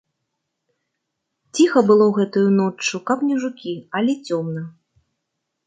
Ціха 1.57 1.79
было 1.91 2.07
гэтаю 2.17 2.47
ноччу, 2.61 3.03
каб 3.11 3.17
не 3.29 3.37
жукі, 3.47 3.75
але 4.01 4.13
цёмна. 4.31 4.67